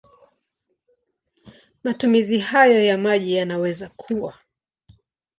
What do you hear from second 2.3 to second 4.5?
hayo ya maji yanaweza kuwa